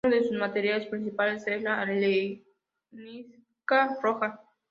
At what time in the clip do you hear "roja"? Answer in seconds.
4.01-4.41